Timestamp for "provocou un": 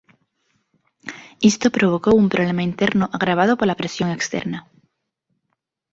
1.77-2.27